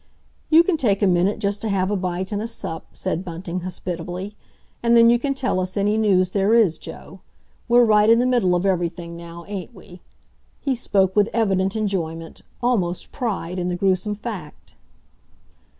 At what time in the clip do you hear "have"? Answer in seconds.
1.69-1.91